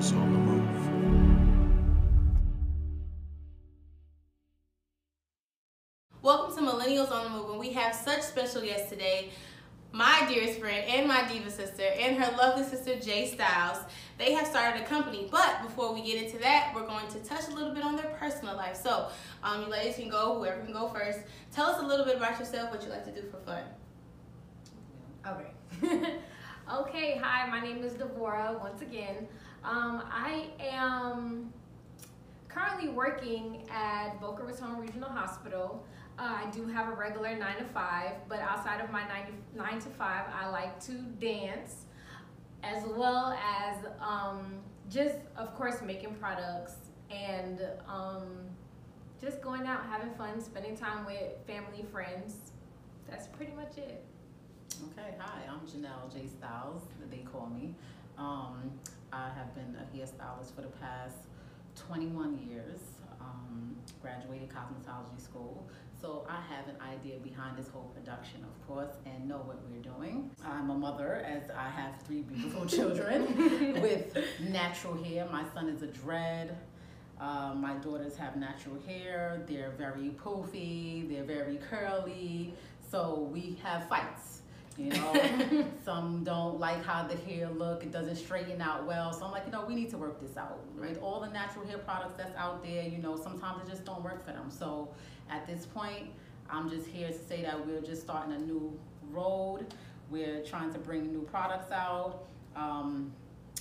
[0.00, 0.90] millennials on the move.
[6.22, 9.30] Welcome to Millennials on the Move, and we have such special guests today.
[9.92, 13.78] My dearest friend and my diva sister and her lovely sister Jay Styles.
[14.18, 17.48] They have started a company, but before we get into that, we're going to touch
[17.48, 18.76] a little bit on their personal life.
[18.76, 19.08] So,
[19.42, 21.20] um, you ladies can go, whoever can go first.
[21.52, 23.64] Tell us a little bit about yourself, what you like to do for fun.
[25.26, 26.14] Okay.
[26.72, 29.26] okay, hi, my name is Devora once again.
[29.62, 31.52] Um, I am
[32.48, 35.84] currently working at Boca Raton Regional Hospital.
[36.18, 39.80] Uh, I do have a regular nine to five, but outside of my nine nine
[39.80, 41.86] to five, I like to dance
[42.62, 44.60] as well as um,
[44.90, 46.74] just, of course, making products
[47.10, 48.26] and um,
[49.20, 52.52] just going out, having fun, spending time with family, friends.
[53.08, 54.04] That's pretty much it.
[54.92, 56.26] Okay, hi, I'm Janelle J.
[56.26, 57.74] Styles, they call me.
[58.18, 58.70] Um,
[59.12, 61.16] I have been a hairstylist for the past
[61.76, 62.78] 21 years.
[63.20, 65.68] Um, graduated cosmetology school.
[66.00, 69.82] So I have an idea behind this whole production, of course, and know what we're
[69.82, 70.30] doing.
[70.44, 73.36] I'm a mother, as I have three beautiful children
[73.82, 74.16] with
[74.48, 75.28] natural hair.
[75.30, 76.56] My son is a dread.
[77.20, 79.42] Uh, my daughters have natural hair.
[79.46, 81.06] They're very poofy.
[81.10, 82.54] They're very curly.
[82.90, 84.39] So we have fights.
[84.76, 87.82] You know, some don't like how the hair look.
[87.82, 89.12] It doesn't straighten out well.
[89.12, 90.60] So I'm like, you know, we need to work this out.
[90.74, 90.96] Right?
[90.98, 94.24] All the natural hair products that's out there, you know, sometimes it just don't work
[94.24, 94.50] for them.
[94.50, 94.88] So
[95.28, 96.10] at this point,
[96.48, 98.78] I'm just here to say that we're just starting a new
[99.10, 99.66] road.
[100.10, 102.24] We're trying to bring new products out.
[102.56, 103.12] Um,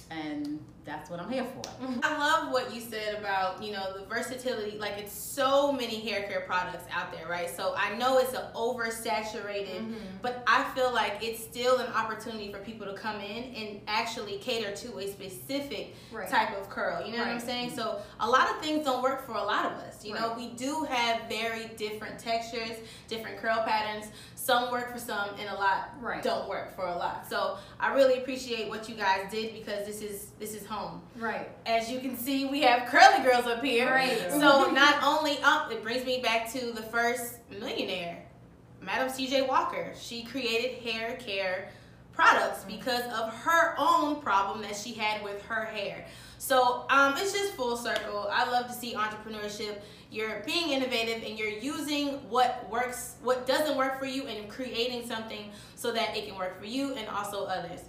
[0.09, 1.61] and that's what I'm here for.
[2.03, 4.77] I love what you said about, you know, the versatility.
[4.79, 7.49] Like, it's so many hair care products out there, right?
[7.49, 9.95] So I know it's an oversaturated, Mhm.
[10.23, 14.37] but I feel like it's still an opportunity for people to come in and actually
[14.39, 16.27] cater to a specific Right.
[16.29, 17.05] type of curl.
[17.05, 17.75] You know what I'm saying?
[17.75, 20.03] So a lot of things don't work for a lot of us.
[20.03, 22.77] You know, we do have very different textures,
[23.07, 24.07] different curl patterns.
[24.35, 26.23] Some work for some, and a lot Right.
[26.23, 27.27] don't work for a lot.
[27.29, 30.78] So I really appreciate what you guys did because this is this is home.
[31.15, 31.49] Right.
[31.65, 33.89] As you can see, we have curly girls up here.
[33.89, 34.31] Right.
[34.31, 38.23] So not only up, it brings me back to the first millionaire,
[38.81, 39.43] Madam C.J.
[39.43, 39.93] Walker.
[39.99, 41.69] She created hair care
[42.13, 46.05] products because of her own problem that she had with her hair.
[46.37, 48.27] So um, it's just full circle.
[48.31, 49.81] I love to see entrepreneurship.
[50.11, 55.07] You're being innovative and you're using what works, what doesn't work for you, and creating
[55.07, 57.81] something so that it can work for you and also others.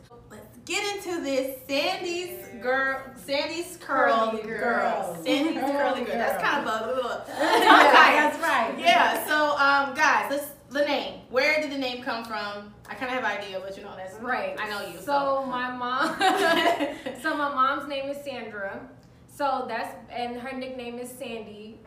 [0.70, 1.58] Get into this.
[1.66, 4.58] Sandy's girl, Sandy's curly Curly girl.
[4.60, 5.24] girl.
[5.24, 6.14] Sandy's curly Curly girl.
[6.14, 7.10] That's kind of a little.
[7.28, 8.78] yeah, that's right.
[8.78, 9.26] Yeah.
[9.26, 11.22] So, um, guys, let's the name.
[11.28, 12.72] Where did the name come from?
[12.88, 14.56] I kind of have an idea, but you know that's Right.
[14.60, 15.00] I know you.
[15.00, 16.16] So my mom.
[17.20, 18.80] so my mom's name is Sandra.
[19.26, 21.80] So that's and her nickname is Sandy.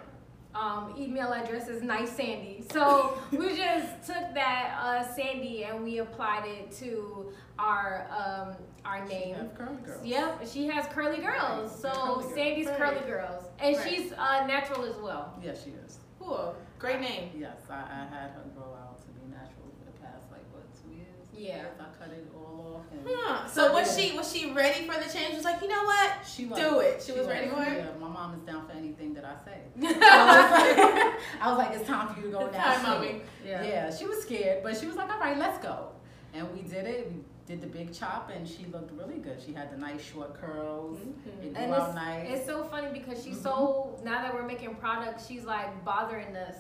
[0.54, 2.66] Um, email address is nice Sandy.
[2.72, 8.56] So we just took that uh, Sandy and we applied it to our um,
[8.86, 9.36] our She name.
[9.36, 10.06] have curly girls.
[10.06, 11.72] Yep, she has curly girls.
[11.84, 12.34] Right, So curly.
[12.36, 12.78] Sandy's Right.
[12.78, 13.90] curly girls, and Right.
[13.90, 15.34] she's uh, natural as well.
[15.44, 16.00] Yes, she is.
[16.20, 16.56] cool.
[16.80, 17.30] Great name.
[17.38, 20.64] Yes, I, I had her grow out to be natural for the past like what
[20.82, 21.28] two years.
[21.34, 21.66] Yeah.
[21.80, 22.86] I cut it all off.
[23.06, 23.48] Huh.
[23.48, 25.36] So was she was she ready for the change?
[25.36, 26.12] Was like, you know what?
[26.26, 26.60] She was.
[26.60, 27.02] Do it.
[27.06, 27.78] She was ready for it?
[27.78, 29.60] Yeah, my mom is down for anything that I say.
[29.82, 32.64] I, was like, I was like, it's time for you to go It's now.
[32.74, 33.22] time, mommy.
[33.46, 33.94] Yeah.
[33.94, 35.90] she was scared, but she was like, all right, let's go.
[36.34, 37.12] And we did it.
[37.12, 39.38] We did the big chop, and she looked really good.
[39.46, 40.98] She had the nice short curls.
[41.00, 41.44] Mhm.
[41.44, 42.28] It grew And out it's, nice.
[42.30, 43.44] it's so funny because she's Mhm.
[43.44, 46.56] so now that we're making products, she's like bothering us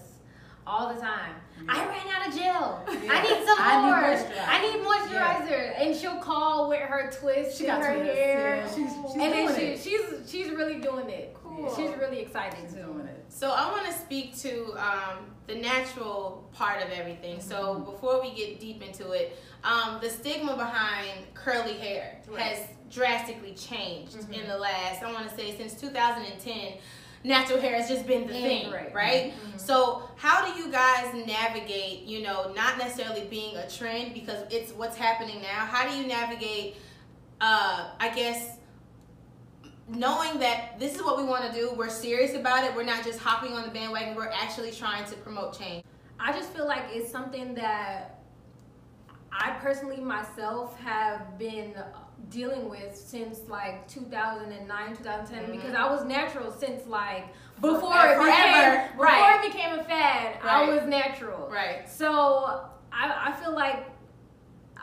[0.67, 1.35] all the time.
[1.69, 2.83] I ran out of gel.
[3.03, 3.11] Yeah.
[3.13, 3.95] I need some I more.
[3.95, 4.47] moisturizer.
[4.47, 5.73] I need moisturizer.
[5.81, 8.55] And she'll call with her twist She got her twists, hair.
[8.57, 8.67] yeah.
[8.75, 11.33] She's- she's and then she, she's she's really doing it.
[11.43, 11.73] Cool.
[11.75, 13.02] She's really excited She's too.
[13.29, 15.17] So I want to speak to um,
[15.47, 17.41] the natural part of everything.
[17.41, 17.91] So Mm-hmm.
[17.91, 22.41] before we get deep into it, um, the stigma behind curly hair Right.
[22.41, 24.33] has drastically changed Mhm.
[24.33, 25.01] in the last.
[25.03, 26.73] I want to say since 2010.
[27.25, 28.93] Natural hair has just been the Mm, thing, right.
[28.93, 29.33] right?
[29.33, 29.57] Mhm.
[29.59, 34.73] So, how do you guys navigate, you know, not necessarily being a trend because it's
[34.73, 35.65] what's happening now?
[35.65, 36.75] How do you navigate,
[37.39, 38.57] uh, I guess,
[39.87, 43.03] knowing that this is what we want to do, we're serious about it, we're not
[43.03, 45.83] just hopping on the bandwagon, we're actually trying to promote change.
[46.19, 48.21] I just feel like it's something that
[49.31, 51.75] I personally myself have been
[52.29, 55.51] dealing with since like 2009, 2010 Mhm.
[55.51, 57.25] because I was natural since like
[57.59, 58.21] before Forever.
[58.21, 59.43] it became before Right.
[59.45, 60.37] it became a fad.
[60.43, 61.49] I was natural.
[61.49, 61.89] Right.
[61.89, 63.87] So I, I feel like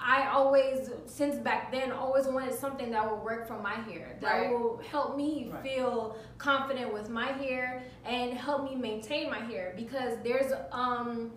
[0.02, 4.40] I always, since back then, always wanted something that would work for my hair, that
[4.40, 4.50] Right.
[4.50, 5.62] will help me Right.
[5.62, 11.32] feel confident with my hair and help me maintain my hair because there's um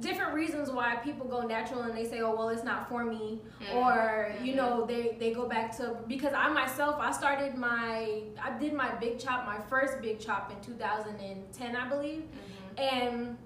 [0.00, 3.40] different reasons why people go natural and they say, oh well, it's not for me,
[3.62, 3.74] Mhm.
[3.74, 4.56] or you Mhm.
[4.56, 8.94] know they they go back to because I myself I started my I did my
[8.96, 12.78] big chop my first big chop in 2010 I believe Mhm.
[12.78, 13.38] and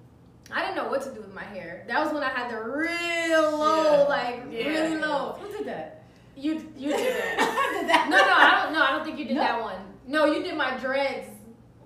[0.53, 1.83] I didn't know what to do with my hair.
[1.87, 4.05] That was when I had the real low, Yeah.
[4.07, 4.67] like Yeah.
[4.67, 5.37] really low.
[5.39, 6.03] Who did that?
[6.35, 7.67] You you did that.
[7.81, 8.07] Did that.
[8.09, 8.73] no, no, I don't.
[8.73, 9.41] No, I don't think you did No.
[9.43, 9.75] that one.
[10.07, 11.27] No, you did my dreads.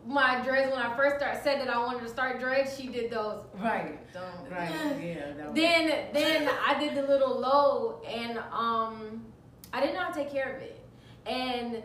[0.05, 2.77] My dreads when I first started said that I wanted to start dreads.
[2.77, 3.43] She did those.
[3.55, 3.97] Right.
[4.13, 4.51] Don't.
[4.51, 4.69] Right.
[5.01, 5.33] Yeah.
[5.33, 9.25] That was, Then then I did the little low and um
[9.73, 10.79] I didn't know how to take care of it.
[11.25, 11.81] And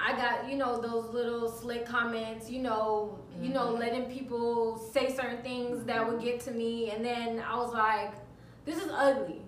[0.00, 5.14] I got, you know, those little slick comments, you know, you know, letting people say
[5.14, 8.12] certain things that would get to me and then I was like,
[8.64, 9.42] this is ugly.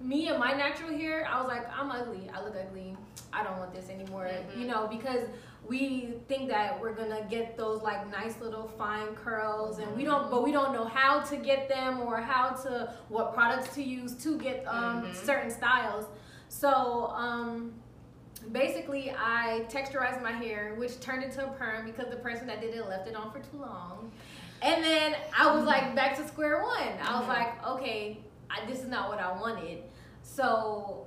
[0.00, 2.30] Me and my natural hair, I was like, I'm ugly.
[2.34, 2.96] I look ugly.
[3.32, 4.26] I don't want this anymore.
[4.28, 4.60] Mhm.
[4.60, 5.28] You know, because
[5.66, 10.30] we think that we're gonna get those like nice little fine curls and we don't
[10.30, 14.14] but we don't know how to get them or how to what products to use
[14.24, 15.14] to get um Mhm.
[15.14, 16.04] certain styles
[16.50, 17.72] so um
[18.52, 22.74] basically i texturized my hair which turned into a perm because the person that did
[22.74, 24.10] it left it on for too long.
[24.62, 26.94] And then i was like back to square one.
[27.02, 28.18] I was like okay
[28.50, 29.78] I, this is not what i wanted.
[30.22, 31.06] So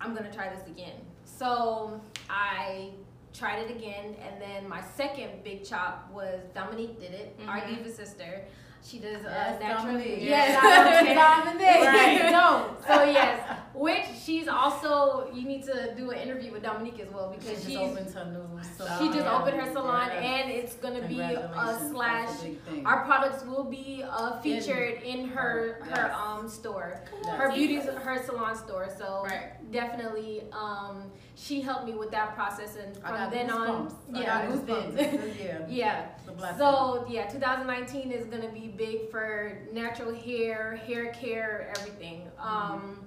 [0.00, 0.96] i'm gonna try this again.
[1.24, 2.00] So
[2.30, 2.90] i
[3.34, 4.16] tried it again.
[4.22, 7.76] And then my second big chop was dominique did it our Mhm.
[7.76, 8.44] diva sister
[8.84, 10.18] she does uh, Yes, natural Dominique.
[10.22, 11.44] yes Yes.
[11.44, 12.30] dominique Right.
[12.30, 17.12] don't so yes which she's also you need to do an interview with dominique as
[17.12, 18.98] well She because just she's opened her new salon.
[18.98, 20.24] she just opened her salon Yes.
[20.24, 25.78] and it's gonna be a slash a our products will be uh, featured in her
[25.88, 25.98] Yes.
[25.98, 27.36] her um store Yes.
[27.38, 29.52] her beauty's her salon store so Right.
[29.70, 34.50] definitely um she helped me with that process and from then on yeah got it
[34.50, 34.96] was goosebumps.
[34.96, 35.36] big.
[35.38, 35.66] yeah.
[35.68, 42.28] yeah so yeah 2019 is gonna be big for natural hair hair care everything.
[42.38, 43.04] Um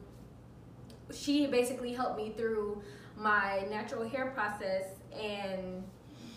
[1.14, 2.82] she basically helped me through
[3.18, 4.86] my natural hair process
[5.20, 5.84] and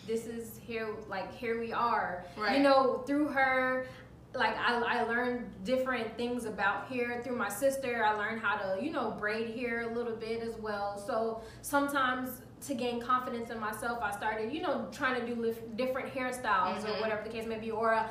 [0.06, 2.24] this is here like here we are.
[2.36, 2.56] Right.
[2.56, 3.86] you know through her
[4.34, 8.04] like I, I learned different things about hair through my sister.
[8.04, 10.98] I learned how to you know braid hair a little bit as well.
[10.98, 16.08] So sometimes to gain confidence in myself i started you know trying to do different
[16.14, 16.96] hairstyles Mhm.
[16.96, 18.08] or whatever the case may be or uh,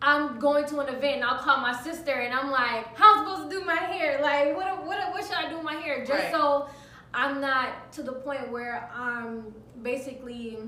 [0.00, 3.26] I'm going to an event and I'll call my sister and I'm like, how am
[3.26, 4.20] I supposed to do my hair?
[4.22, 6.00] Like, what, what, what should I do with my hair?
[6.04, 6.32] Just Right.
[6.32, 6.68] so
[7.12, 9.52] I'm not to the point where I'm
[9.82, 10.58] basically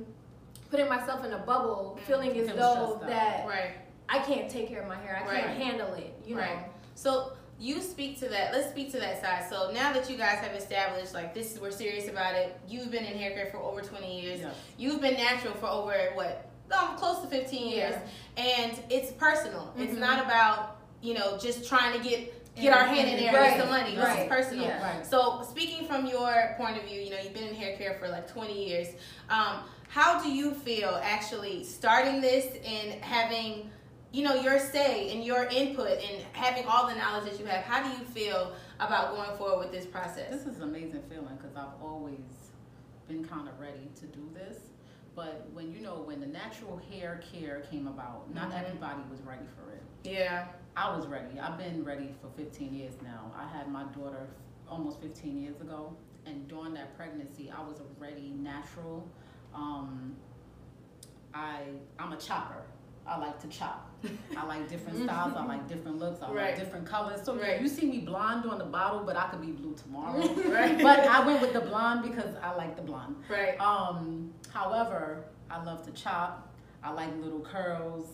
[0.71, 3.73] putting myself in a bubble, Mm, feeling as though that Right.
[4.09, 5.23] I can't take care of my hair.
[5.25, 5.45] I Right.
[5.45, 6.15] can't handle it.
[6.27, 6.41] You know.
[6.43, 6.59] Right.
[6.95, 8.53] So you speak to that.
[8.53, 9.45] Let's speak to that side.
[9.49, 12.59] So now that you guys have established, like this is we're serious about it.
[12.67, 14.41] You've been in hair care for over twenty years.
[14.41, 14.55] Yes.
[14.79, 16.47] You've been natural for over what?
[16.73, 17.95] Um, close to fifteen years.
[18.37, 19.73] And it's personal.
[19.77, 19.99] It's Mhm.
[19.99, 23.51] not about you know just trying to get get our hand in there and Right.
[23.51, 23.95] get some money.
[23.95, 24.21] This Right.
[24.23, 24.65] is personal.
[24.67, 24.83] Yeah.
[24.97, 25.07] Right.
[25.07, 28.09] So speaking from your point of view, you know, you've been in hair care for
[28.09, 28.89] like 20 years.
[29.31, 33.71] Um, how do you feel actually starting this and having,
[34.13, 37.63] you know, your say and your input and having all the knowledge that you have?
[37.65, 40.29] How do you feel about going forward with this process?
[40.31, 42.19] This is an amazing feeling because I've always
[43.09, 44.59] been kind of ready to do this.
[45.21, 48.59] But when you know when the natural hair care came about, not Mhm.
[48.65, 49.83] everybody was ready for it.
[50.03, 50.49] Yeah.
[50.75, 51.39] I was ready.
[51.39, 53.31] I've been ready for 15 years now.
[53.37, 54.27] I had my daughter
[54.67, 59.07] almost 15 years ago, and during that pregnancy, I was already natural.
[59.53, 60.17] Um,
[61.35, 61.65] I
[61.99, 62.63] I'm a chopper.
[63.07, 63.90] I like to chop.
[64.37, 65.35] I like different styles.
[65.37, 66.23] I like different looks.
[66.23, 66.37] I Right.
[66.51, 67.21] like different colors.
[67.23, 67.61] So Right.
[67.61, 70.21] you see me blonde on the bottle, but I could be blue tomorrow.
[70.49, 70.81] Right.
[70.83, 73.17] but I went with the blonde because I like the blonde.
[73.29, 73.61] Right.
[73.61, 76.49] Um, however, I love to chop.
[76.83, 78.07] I like little curls.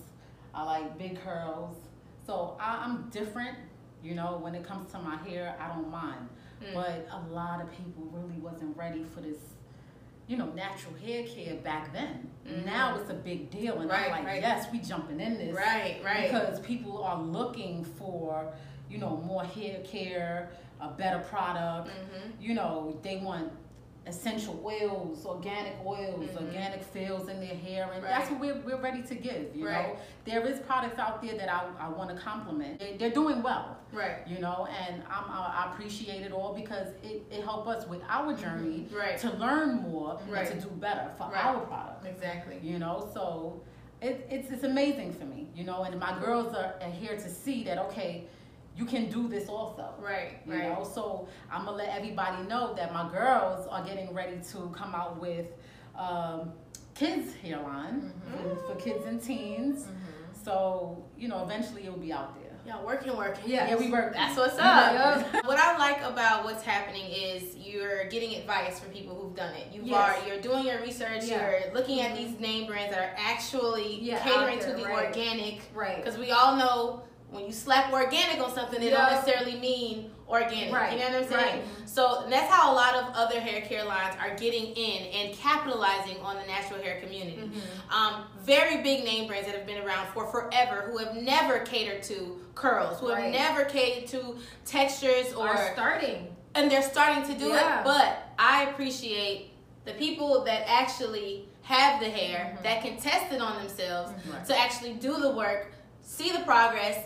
[0.54, 1.76] I like big curls.
[2.26, 3.56] So I, I'm different.
[4.02, 6.28] You know, when it comes to my hair, I don't mind.
[6.62, 6.74] Mm.
[6.74, 9.38] But a lot of people really wasn't ready for this,
[10.28, 12.28] you know, natural hair care back then.
[12.47, 12.64] Mhm.
[12.64, 14.40] Now it's a big deal, and Right, I'm like, right.
[14.42, 16.00] yes, we jumping in this Right.
[16.04, 16.30] Right.
[16.30, 18.52] because people are looking for,
[18.90, 23.50] you know, more hair care, a better product hmm you know, they want
[24.06, 26.46] essential oils, organic oils, Mhm.
[26.46, 28.10] organic fills in their hair, and Right.
[28.10, 29.54] that's what we're, we're ready to give.
[29.54, 29.88] You Right.
[29.88, 32.78] know, there is products out there that I, I want to compliment.
[32.78, 34.18] They, they're doing well, Right.
[34.26, 38.32] you know, and I'm, I, appreciate it all because it, it helped us with our
[38.34, 39.18] journey Right.
[39.18, 40.50] to learn more Right.
[40.50, 42.06] and to do better for our product.
[42.06, 42.58] Exactly.
[42.62, 43.60] You know, so
[44.00, 47.28] it, it's it's amazing for me, you know, and my girls are, are here to
[47.28, 48.26] see that okay,
[48.76, 49.95] you can do this also.
[49.99, 50.62] Right, You right.
[50.68, 54.95] know, so I'm gonna let everybody know that my girls are getting ready to come
[54.95, 55.47] out with
[55.97, 56.52] um,
[56.95, 58.66] kids hairline Mm-hmm.
[58.66, 59.87] for, kids and teens.
[60.45, 62.42] So you know, eventually it will be out there.
[62.66, 63.45] Yeah, working, working.
[63.47, 63.68] Yeah.
[63.68, 64.12] Yeah, we work.
[64.12, 65.23] That's what's Yeah.
[65.35, 65.47] up.
[65.47, 69.68] what I like about what's happening is you're getting advice from people who've done it.
[69.73, 70.23] You Yes.
[70.23, 71.25] are you're doing your research.
[71.25, 71.49] Yeah.
[71.66, 75.06] You're looking at these name brands that are actually Yeah, catering out to the right.
[75.06, 75.61] organic.
[75.75, 75.97] Right.
[76.02, 78.99] Because we all know when you slap organic on something, it Yeah.
[78.99, 80.73] don't necessarily mean organic.
[80.73, 81.59] Right, You know what I'm saying?
[81.61, 81.88] right.
[81.88, 86.18] So that's how a lot of other hair care lines are getting in and capitalizing
[86.21, 87.38] on the natural hair community.
[87.42, 87.92] Mm-hmm.
[87.95, 92.02] Um, very big name brands that have been around for forever, who have never catered
[92.04, 96.35] to curls, who have never catered to textures or Are starting.
[96.54, 97.80] and they're starting to do Yeah.
[97.80, 97.85] it.
[97.85, 99.52] But I appreciate
[99.85, 102.62] the people that actually have the hair Mhm.
[102.62, 104.45] that can test it on themselves Right.
[104.47, 107.04] to actually do the work, see the progress,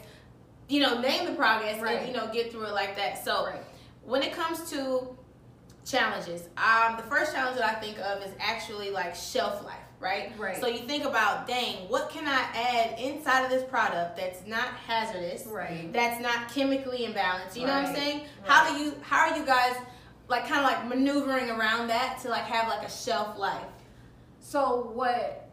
[0.70, 1.98] you know, name the progress, Right.
[1.98, 3.22] and you know, get through it like that.
[3.24, 3.60] So Right.
[4.04, 5.16] when it comes to
[5.84, 10.32] challenges, um, the first challenge that I think of is actually like shelf life, right?
[10.38, 10.60] Right.
[10.60, 14.68] So you think about, dang, what can I add inside of this product that's not
[14.86, 15.92] hazardous, Right.
[15.92, 17.56] that's not chemically imbalanced?
[17.56, 17.96] You know what I'm Right.
[17.96, 18.26] saying?
[18.44, 19.74] How do you, how are you guys,
[20.28, 23.64] like, kind of like maneuvering around that to like have like a shelf life?
[24.38, 25.49] So what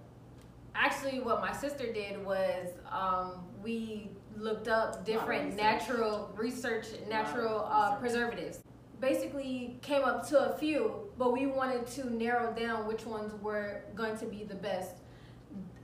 [0.78, 5.62] actually what my sister did was um, we looked up different research.
[5.62, 8.00] natural research, natural uh, research.
[8.00, 8.60] preservatives.
[9.00, 13.82] Basically came up to a few, but we wanted to narrow down which ones were
[13.96, 14.98] going to be the best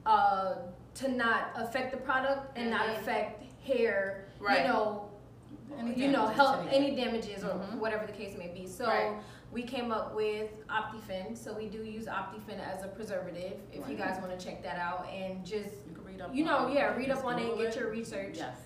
[0.05, 0.55] uh,
[0.95, 3.00] to not affect the product and not Mhm.
[3.00, 4.25] affect hair.
[4.39, 4.62] Right.
[4.62, 5.09] You know,
[5.77, 7.79] Any you know, damages help any damages or Mhm.
[7.79, 8.67] whatever the case may be.
[8.67, 9.15] So Right.
[9.53, 11.38] We came up with Optiphen.
[11.38, 13.53] So we do use Optiphen as a preservative.
[13.72, 16.33] If you guys want to check that out and just You can read up.
[16.36, 18.36] you know, on yeah, read up on it and Google get your research.
[18.38, 18.57] Yes.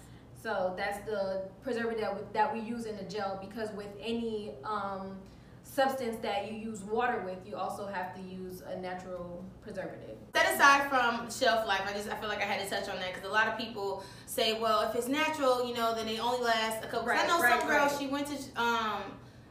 [0.42, 4.52] So that's the preservative that we, that we use in the gel because with any
[4.64, 5.18] um,
[5.64, 10.16] substance that you use water with, you also have to use a natural preservative.
[10.36, 12.96] Set aside from shelf life, I just I feel like I had to touch on
[13.00, 16.20] that because a lot of people say, well, if it's natural, you know, then they
[16.20, 17.08] only last a couple.
[17.10, 17.96] 'cause I know right, some girl, right.
[18.00, 19.02] she went to um,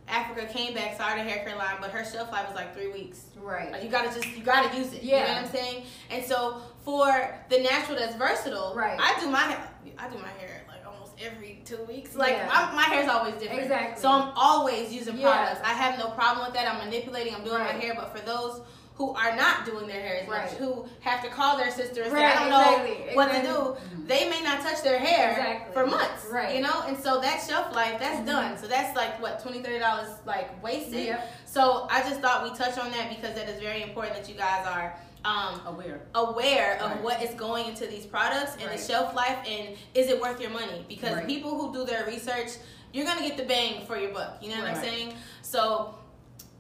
[0.09, 2.89] Africa, came back, started a hair care line, but her shelf life was like three
[2.93, 3.25] weeks.
[3.37, 3.73] Right.
[3.73, 5.03] Like you gotta just you gotta use it.
[5.03, 5.35] You know Yeah.
[5.35, 5.85] what I'm saying?
[6.11, 7.07] And so for
[7.49, 8.99] the natural that's versatile, Right.
[9.01, 12.15] I do my hair I do my hair like almost every two weeks.
[12.15, 12.47] Like Yeah.
[12.47, 13.63] my, my hair's always different.
[13.63, 14.01] Exactly.
[14.01, 15.33] So I'm always using Yeah.
[15.33, 15.61] products.
[15.65, 16.69] I have no problem with that.
[16.73, 17.75] I'm manipulating, I'm doing Right.
[17.75, 18.61] my hair, but for those
[18.97, 22.11] who are not doing their hair as much, who have to call their sister and
[22.12, 23.49] say, Right, I don't know what exactly.
[23.50, 25.75] to do, they may not touch their hair Exactly.
[25.75, 26.25] for months.
[26.33, 26.57] Right.
[26.57, 26.83] You know?
[26.87, 28.26] And so that shelf life, that's Mhm.
[28.26, 28.59] done.
[28.59, 31.05] So that's like what, $20, $30 like wasted.
[31.07, 31.33] Yep.
[31.45, 34.35] So I just thought we touch on that because that is very important that you
[34.35, 36.00] guys are um, Aware.
[36.15, 37.03] aware of Right.
[37.03, 38.79] what is going into these products and Right.
[38.79, 40.85] the shelf life and is it worth your money?
[40.88, 41.26] Because Right.
[41.26, 42.50] people who do their research,
[42.93, 44.38] you're gonna get the bang for your buck.
[44.41, 45.15] You know what I'm saying?
[45.43, 45.97] So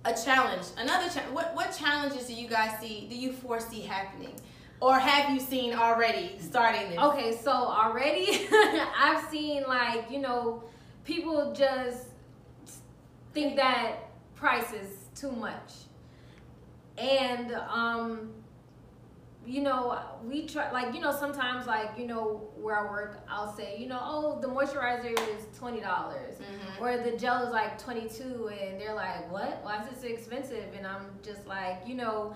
[0.06, 1.34] a challenge, another challenge.
[1.34, 3.06] What what challenges do you guys see?
[3.08, 4.34] Do you foresee happening,
[4.80, 6.98] or have you seen already starting this?
[6.98, 8.48] Okay, so already
[8.98, 10.62] I've seen like, you know,
[11.04, 12.06] people just
[13.34, 15.72] think that price is too much.
[16.96, 18.30] And um
[19.46, 23.54] you know, we try like you know sometimes like you know where I work, I'll
[23.56, 26.80] say you know oh the moisturizer is twenty dollars Mhm.
[26.80, 29.60] or the gel is like twenty two, and they're like what?
[29.62, 30.64] Why is it so expensive?
[30.76, 32.34] And I'm just like you know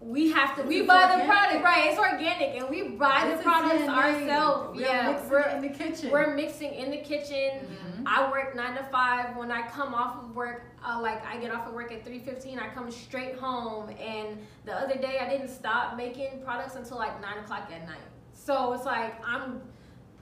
[0.00, 3.42] we have to we buy the product right it's organic and we buy This the
[3.42, 6.10] products ourselves We're yeah mixing we're, in the kitchen.
[6.10, 8.02] we're mixing in the kitchen Mhm.
[8.06, 11.50] i work nine to five when i come off of work uh, like i get
[11.50, 15.48] off of work at 3.15 i come straight home and the other day i didn't
[15.48, 17.98] stop making products until like nine o'clock at night
[18.34, 19.62] so it's like i'm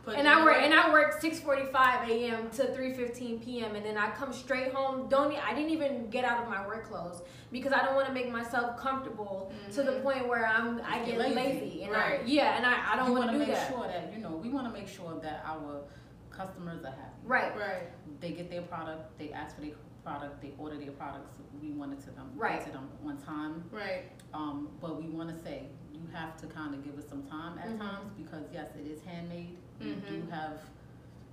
[0.04, 2.50] Put and I work and I work 6:45 a.m.
[2.50, 3.74] to 3:15 p.m.
[3.74, 5.08] and then I come straight home.
[5.08, 7.22] Don't I didn't even get out of my work clothes
[7.54, 10.02] because I don't want to make myself comfortable to the Mhm.
[10.02, 11.34] point where I'm I get lazy.
[11.36, 12.20] lazy, and Right.
[12.20, 13.68] I yeah and I, I don't you want want to to do make that.
[13.70, 15.84] sure that you know we want to make sure that our
[16.30, 17.20] customers are happy.
[17.24, 17.56] Right.
[17.56, 18.20] right.
[18.20, 21.30] They get their product, they ask for their product, they order their products.
[21.62, 22.60] We want it to them, Right.
[22.66, 23.62] to them on time.
[23.70, 24.10] Right.
[24.34, 27.56] Um, but we want to say you have to kind of give us some time
[27.58, 27.78] at Mhm.
[27.78, 29.56] times because yes, it is handmade.
[29.78, 30.08] We Mhm.
[30.08, 30.58] do have,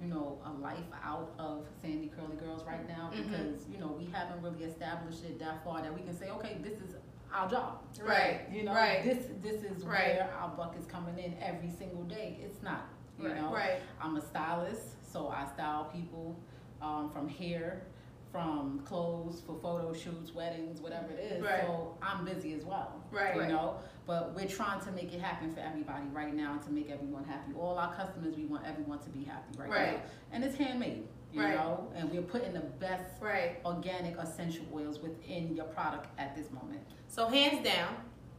[0.02, 3.30] you know, a life out of Sandy Curly Girls right now Mhm.
[3.30, 6.58] because you know we haven't really established it that far that we can say, okay,
[6.62, 6.96] this is
[7.34, 7.82] our job.
[8.04, 8.42] Right.
[8.52, 9.04] You know, Right.
[9.04, 10.16] this this is Right.
[10.16, 12.40] where our buck is coming in every single day.
[12.44, 12.86] It's not.
[13.20, 13.42] You Right.
[13.42, 13.80] know, Right.
[14.02, 16.36] I'm a stylist, so I style people
[16.82, 17.84] um, from hair,
[18.32, 21.44] from clothes for photo shoots, weddings, whatever it is.
[21.44, 21.62] Right.
[21.62, 23.04] So I'm busy as well.
[23.12, 23.36] Right.
[23.36, 23.50] You Right.
[23.50, 26.90] know, but we're trying to make it happen for everybody right now and to make
[26.90, 27.54] everyone happy.
[27.60, 29.98] All our customers, we want everyone to be happy right, Right.
[29.98, 30.04] now.
[30.32, 31.56] And it's handmade, you Right.
[31.56, 33.60] know, and we're putting the best Right.
[33.66, 36.82] organic essential oils within your product at this moment.
[37.08, 37.96] So hands down,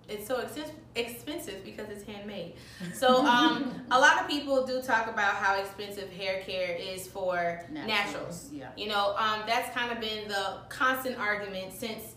[0.08, 2.54] it's so expensive expensive because it's handmade.
[2.92, 7.62] So um, a lot of people do talk about how expensive hair care is for
[7.70, 8.50] naturals.
[8.52, 8.68] Yeah.
[8.76, 12.14] You know, um, that's kind of been the constant argument since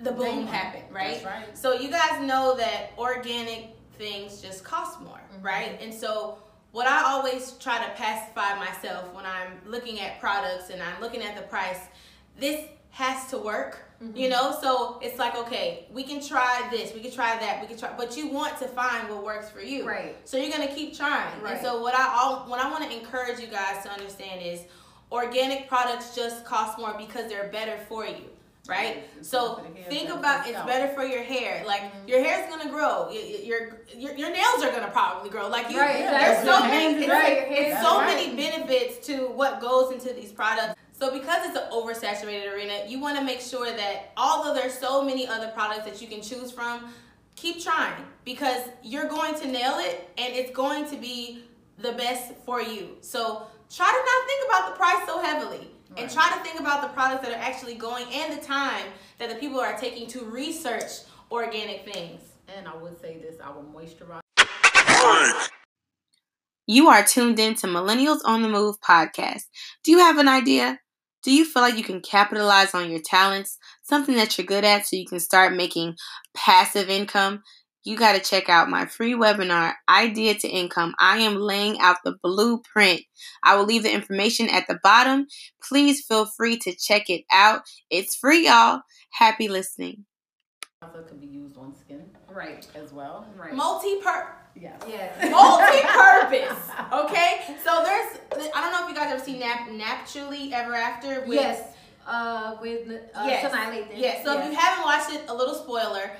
[0.00, 1.14] the boom happened, right?
[1.14, 1.58] That's right.
[1.58, 5.44] So you guys know that organic things just cost more, Mhm.
[5.44, 5.78] right?
[5.80, 6.38] And so
[6.72, 11.22] what I always try to pacify myself when I'm looking at products and I'm looking
[11.22, 11.80] at the price,
[12.38, 13.78] this has to work.
[14.14, 17.68] You know, so it's like okay, we can try this, we can try that, we
[17.68, 19.86] can try, but you want to find what works for you.
[19.86, 20.16] Right.
[20.24, 21.40] So you're gonna keep trying.
[21.40, 21.52] Right.
[21.54, 24.62] And so what I all what I want to encourage you guys to understand is
[25.12, 28.24] organic products just cost more because they're better for you.
[28.68, 29.04] Right?
[29.18, 31.64] It's So better for the hair, think about it's better for your hair.
[31.66, 32.08] Like Mhm.
[32.08, 33.10] your hair's gonna grow.
[33.10, 33.60] Your,
[33.96, 35.48] your your nails are gonna probably grow.
[35.48, 38.06] Like you, Right, there's so many it's, right, hands it's so right.
[38.06, 40.74] many benefits to what goes into these products.
[40.92, 45.02] So because it's an oversaturated arena, you want to make sure that although there's so
[45.02, 46.92] many other products that you can choose from,
[47.34, 51.44] keep trying because you're going to nail it and it's going to be
[51.78, 52.96] the best for you.
[53.00, 55.68] So try to not think about the price so heavily.
[55.94, 58.86] And try to think about the products that are actually going and the time
[59.18, 60.90] that the people are taking to research
[61.30, 62.20] organic things.
[62.48, 64.20] And I would say this, I will moisturizer.
[66.66, 69.42] You are tuned in to Millennials on the Move podcast.
[69.84, 70.78] Do you have an idea?
[71.22, 74.86] Do you feel like you can capitalize on your talents, something that you're good at,
[74.86, 75.96] so you can start making
[76.34, 77.42] passive income?
[77.84, 80.94] You got to check out my free webinar, Idea to Income.
[81.00, 83.02] I am laying out the blueprint.
[83.42, 85.26] I will leave the information at the bottom.
[85.68, 87.62] Please feel free to check it out.
[87.90, 88.82] It's free, y'all.
[89.10, 90.04] Happy listening.
[90.80, 92.66] Also could be used on skin Right.
[92.76, 93.26] as well.
[93.36, 93.52] Right.
[93.52, 94.41] Multi-purpose.
[94.54, 94.82] Yes.
[94.88, 95.30] Yeah.
[95.30, 96.58] multi-purpose.
[96.92, 98.18] Okay, so there's
[98.54, 101.20] I don't know if you guys ever seen Nap Naturally Ever After.
[101.20, 101.74] With, yes.
[102.06, 103.54] Uh, with uh, yes,
[103.94, 104.24] yes.
[104.24, 106.10] So if you haven't watched it, a little spoiler.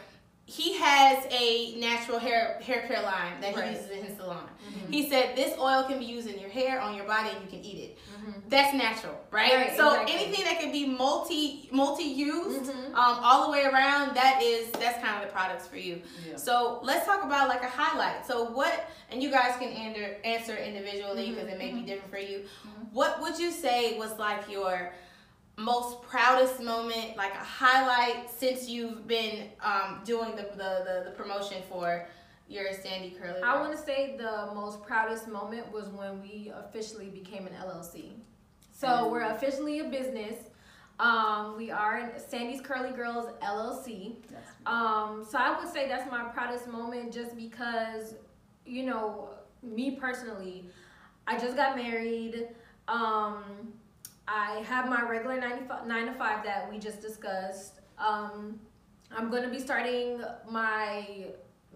[0.44, 3.70] He has a natural hair hair care line that he Right.
[3.72, 4.48] uses in his salon.
[4.68, 4.92] Mhm.
[4.92, 7.48] He said this oil can be used in your hair, on your body, and you
[7.48, 7.98] can eat it.
[8.20, 8.42] Mhm.
[8.48, 9.54] That's natural, right?
[9.54, 10.14] Right, so exactly.
[10.14, 12.86] anything that can be multi multi used, Mhm.
[12.88, 16.02] um, all the way around, that is that's kind of the products for you.
[16.28, 16.36] Yeah.
[16.36, 18.26] So let's talk about like a highlight.
[18.26, 22.18] So what, and you guys can answer answer individually because it may be different for
[22.18, 22.46] you.
[22.92, 24.92] What would you say was like your
[25.62, 31.10] most proudest moment, like a highlight since you've been um, doing the, the, the, the
[31.16, 32.06] promotion for
[32.48, 33.40] your Sandy Curly?
[33.42, 38.10] I want to say the most proudest moment was when we officially became an LLC.
[38.72, 39.10] So Mm.
[39.10, 40.36] we're officially a business.
[40.98, 44.16] Um, we are in Sandy's Curly Girls LLC.
[44.66, 48.14] Um, so I would say that's my proudest moment just because,
[48.66, 49.30] you know,
[49.62, 50.66] me personally,
[51.26, 52.48] I just got married.
[52.88, 53.72] Um,
[54.28, 57.80] I have my regular 95, 9 to 5 that we just discussed.
[57.98, 58.60] Um,
[59.10, 61.26] I'm going to be starting my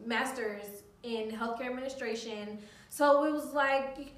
[0.04, 2.58] master's in healthcare administration.
[2.88, 4.12] So it was like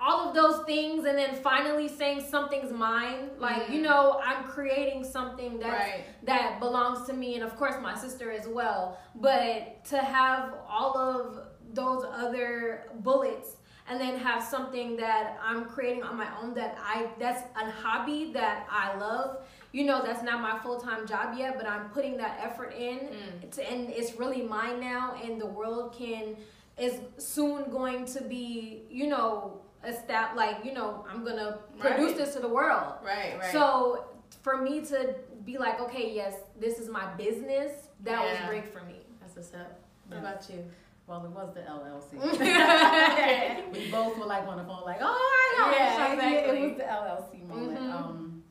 [0.00, 3.30] all of those things and then finally saying something's mine.
[3.38, 3.84] Like, you Mhm.
[3.84, 6.04] know, I'm creating something that's Right.
[6.24, 10.96] that belongs to me and of course my sister as well but to have all
[10.96, 11.40] of
[11.72, 13.56] those other bullets
[13.88, 18.30] and then have something that i'm creating on my own that i that's a hobby
[18.32, 19.38] that i love
[19.72, 23.50] you know that's not my full-time job yet but i'm putting that effort in Mm.
[23.52, 26.36] to, and it's really mine now and the world can
[26.78, 32.08] is soon going to be you know a step like you know i'm gonna produce
[32.12, 32.16] Right.
[32.18, 33.52] this to the world Right, right.
[33.52, 34.04] so
[34.42, 37.72] for me to be like, okay, yes, this is my business,
[38.04, 38.96] that was great for me.
[39.20, 39.80] that's what's up.
[40.06, 40.18] What Yeah.
[40.20, 40.64] about you?
[41.08, 42.38] Well, it was the LLC.
[42.44, 45.76] yeah, we both were like on the phone, like, oh, I know.
[45.76, 46.58] Yeah, exactly.
[46.58, 47.78] It was the LLC moment.
[47.80, 47.94] Mhm.
[47.94, 48.42] Um,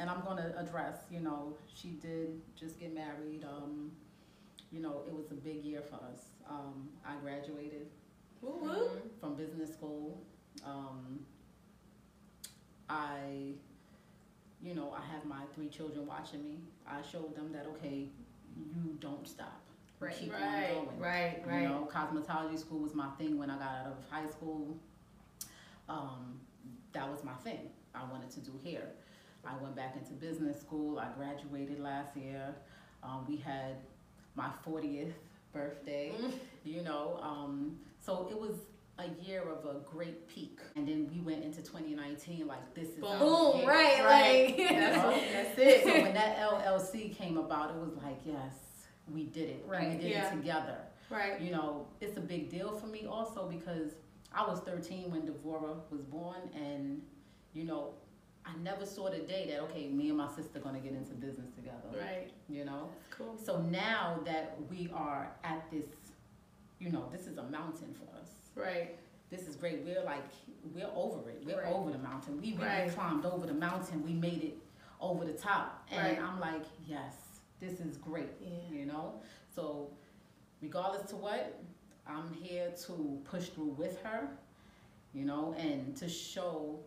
[0.00, 3.44] and I'm going to address, you know, she did just get married.
[3.44, 3.92] Um,
[4.72, 6.30] you know, it was a big year for us.
[6.50, 7.86] Um, I graduated
[8.42, 8.88] woo.
[9.20, 10.20] from business school.
[10.66, 11.20] Um,
[12.88, 13.52] I,
[14.60, 16.58] you know, I have my three children watching me.
[16.88, 18.08] I showed them that, okay,
[18.56, 19.60] you don't stop.
[20.04, 20.16] Right.
[20.16, 20.98] Keep on Right, going.
[20.98, 21.62] right, right.
[21.62, 24.76] You know, cosmetology school was my thing when I got out of high school.
[25.88, 26.40] Um,
[26.92, 27.70] that was my thing.
[27.94, 28.88] I wanted to do hair.
[29.44, 30.98] I went back into business school.
[30.98, 32.54] I graduated last year.
[33.02, 33.76] Um, we had
[34.34, 35.12] my 40th
[35.52, 36.32] birthday, Mm.
[36.64, 37.18] you know.
[37.22, 38.56] Um, so it was
[38.98, 42.98] a year of a great peak, and then we went into 2019 like this is
[43.00, 43.66] Boom, year.
[43.68, 44.56] right, Right.
[44.56, 48.54] like That's, that's So when that LLC came about, it was like yes,
[49.12, 49.64] we did it.
[49.70, 50.32] and we did Yeah.
[50.32, 50.78] it together.
[51.10, 51.40] Right.
[51.40, 53.92] You know, it's a big deal for me also because
[54.32, 57.02] I was 13 when Devora was born, and
[57.52, 57.94] you know,
[58.46, 61.50] I never saw the day that okay, me and my sister gonna get into business
[61.54, 61.88] together.
[61.98, 62.30] Right.
[62.48, 63.36] You know, Cool.
[63.38, 65.86] so now that we are at this,
[66.78, 68.30] you know, this is a mountain for us.
[68.54, 68.98] Right.
[69.30, 69.82] This is great.
[69.84, 70.24] We're like,
[70.74, 71.42] we're over it.
[71.44, 71.72] We're Right.
[71.72, 72.40] over the mountain.
[72.40, 72.90] We really Right.
[72.90, 74.04] climbed over the mountain.
[74.04, 74.58] We made it
[75.00, 75.86] over the top.
[75.90, 76.20] And Right.
[76.22, 77.23] I'm like, yes,
[77.64, 78.28] this is great.
[78.40, 78.78] Yeah.
[78.78, 79.14] You know?
[79.54, 79.90] So,
[80.60, 81.60] regardless to what,
[82.06, 84.28] I'm here to push through with her,
[85.14, 86.78] you know, and to show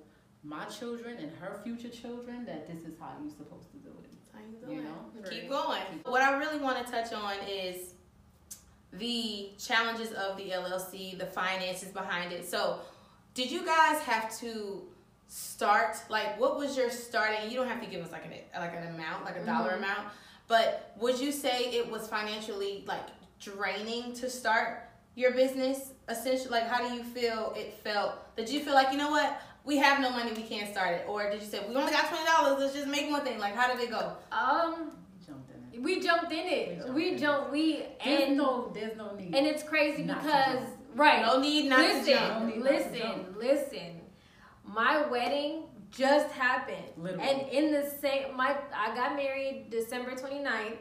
[0.43, 4.09] my children and her future children that this is how you're supposed to do it.
[4.69, 5.29] You know?
[5.29, 5.81] Keep going.
[6.05, 7.93] What I really want to touch on is
[8.93, 12.47] the challenges of the LLC, the finances behind it.
[12.47, 12.79] So,
[13.33, 14.83] did you guys have to
[15.27, 17.49] start like what was your starting?
[17.51, 19.77] You don't have to give us like an like an amount, like a dollar Mhm.
[19.77, 20.07] amount,
[20.47, 23.07] but would you say it was financially like
[23.39, 24.83] draining to start
[25.15, 25.91] your business?
[26.09, 28.35] Essentially, like how do you feel it felt?
[28.37, 29.41] Did you feel like you know what?
[29.65, 32.07] We have no money, we can't start it, or did you say we only got
[32.07, 32.59] twenty dollars?
[32.61, 33.37] Let's just make one thing.
[33.39, 34.13] Like, how did it go?
[34.31, 35.83] um We jumped in it.
[35.83, 36.87] we jumped in it.
[36.87, 39.35] We We jumped jumped, in we and no, there's no need.
[39.35, 40.63] and it's crazy Not because
[40.95, 41.21] right.
[41.21, 42.39] No need not listen, to jump.
[42.39, 43.37] No need to listen, jump.
[43.37, 44.01] listen.
[44.63, 46.85] My wedding just happened.
[46.97, 47.23] Literally.
[47.29, 50.77] And in the same my I got married December 29th.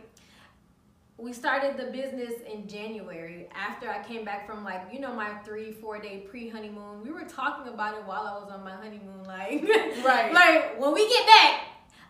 [1.19, 5.31] We started the business in January after I came back from like, you know, my
[5.47, 7.03] three, four day pre honeymoon.
[7.03, 9.25] We were talking about it while I was on my honeymoon.
[9.25, 9.63] Like,
[10.05, 10.31] Right.
[10.35, 11.61] like when we get back,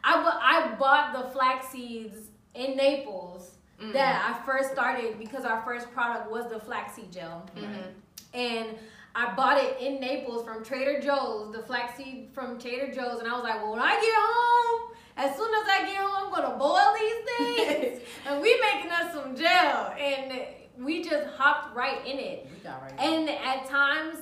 [0.03, 0.41] I, bu-
[0.73, 2.17] I bought the flax seeds
[2.55, 3.93] in Naples Mm.
[3.93, 7.93] that I first started because our first product was the flaxseed gel Mhm.
[8.33, 8.69] and
[9.17, 13.33] I bought it in Naples from Trader Joe's, the flaxseed from Trader Joe's, and I
[13.33, 16.59] was like, well, when I get home, as soon as I get home, I'm gonna
[16.59, 20.43] boil these things, and we making us some gel, and
[20.79, 22.47] we just hopped right in it.
[22.53, 22.93] we got right.
[22.99, 24.19] And at times,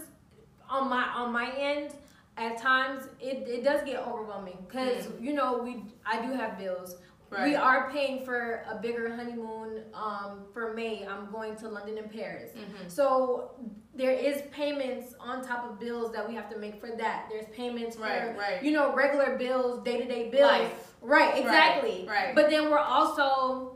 [0.70, 1.96] on my on my end,
[2.36, 5.20] at times it, it does get overwhelming because mm.
[5.20, 6.94] you know we I do have bills.
[7.42, 11.06] We are paying for a bigger honeymoon um, for May.
[11.06, 12.52] I'm going to London and Paris.
[12.56, 12.88] Mhm.
[12.90, 13.50] So
[13.94, 17.26] there is payments on top of bills that we have to make for that.
[17.30, 18.62] There's payments for Right, right.
[18.62, 20.42] you know regular bills, day to day bills.
[20.50, 20.94] Life.
[21.00, 22.06] Right, exactly.
[22.08, 22.34] right.
[22.34, 23.73] But then we're also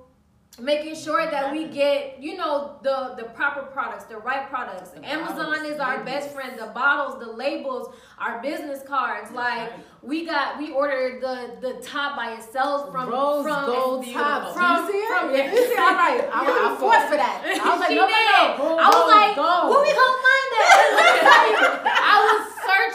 [0.60, 4.90] making sure that we get you know the the proper products, the right products.
[4.90, 6.58] The Amazon bottles, is our best friend.
[6.58, 9.30] The bottles, the labels, our business cards.
[9.30, 9.80] That's like right.
[10.02, 14.54] we got we ordered the the top by itself from Rose from gold tops.
[14.54, 15.08] From- you see it?
[15.08, 15.78] from- you see?
[15.78, 16.28] All right.
[16.32, 17.42] I, I fought for that.
[17.44, 18.78] I was like, no, no, no.
[18.78, 19.70] I was like, gold.
[19.70, 20.74] where we gonna find that?
[20.98, 22.47] Let me tell you, I was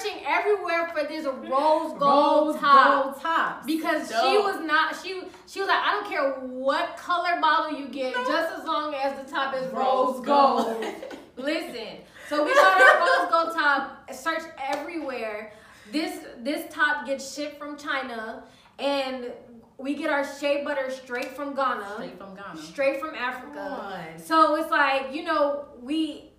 [0.04, 5.60] searching everywhere for this rose gold Rose top gold because she was not she she
[5.60, 9.30] was like I don't care what color bottle you get just as long as the
[9.32, 10.82] top is rose, Rose gold.
[10.82, 10.86] gold.
[11.38, 11.98] Listen,
[12.30, 14.12] so we got our rose gold top.
[14.14, 15.52] Search everywhere.
[15.92, 18.44] This this top gets shipped from China,
[18.80, 19.32] and
[19.78, 22.58] we get our shea butter straight from Ghana, Straight from Ghana.
[22.62, 24.14] straight from Africa.
[24.18, 26.33] So it's like you know we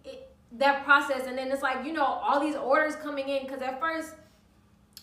[0.58, 3.80] that process, and then it's like you know all these orders coming in because at
[3.80, 4.14] first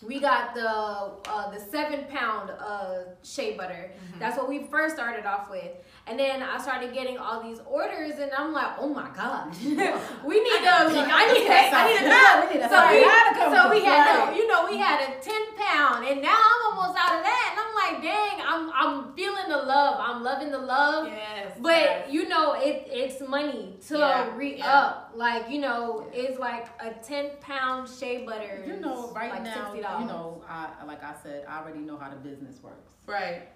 [0.06, 3.92] we got the uh, the seven pound uh, shea butter.
[4.18, 5.70] That's what we first started off with,
[6.06, 10.40] and then I started getting all these orders, and I'm like, oh my god, we
[10.42, 10.72] need to.
[10.72, 11.70] I need that.
[11.72, 14.32] I need a Yeah, we need a so we, so we had Friday.
[14.32, 17.46] no, you know, we had a ten pound, and now I'm almost out of that,
[17.52, 19.96] and I'm like, dang, I'm I'm feeling the love.
[20.00, 21.06] I'm loving the love.
[21.08, 21.56] Yes.
[21.60, 22.08] But yes.
[22.12, 24.72] you know, it it's money to Yeah, re yeah.
[24.72, 25.12] up.
[25.14, 28.64] Like you know, it's like a ten pound shea butter.
[28.66, 29.76] You know, right like now, $60.
[29.76, 32.90] you know, I like I said, I already know how the business works.
[33.06, 33.48] right.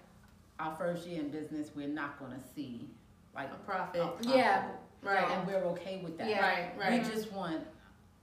[0.59, 2.89] Our first year in business, we're not gonna see
[3.35, 4.03] like A profit.
[4.21, 4.69] Yeah.
[5.03, 5.29] Right.
[5.29, 6.27] and we're okay with that.
[6.27, 6.41] Yeah.
[6.41, 6.71] Right.
[6.77, 7.03] Right.
[7.03, 7.61] We just want